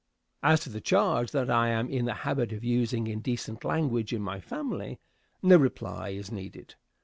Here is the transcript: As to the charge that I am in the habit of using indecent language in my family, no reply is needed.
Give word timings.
As 0.41 0.61
to 0.61 0.71
the 0.71 0.81
charge 0.81 1.29
that 1.29 1.47
I 1.51 1.67
am 1.67 1.87
in 1.87 2.05
the 2.05 2.15
habit 2.25 2.51
of 2.53 2.63
using 2.63 3.05
indecent 3.05 3.63
language 3.63 4.11
in 4.13 4.21
my 4.23 4.39
family, 4.39 4.97
no 5.43 5.57
reply 5.57 6.09
is 6.09 6.31
needed. 6.31 6.73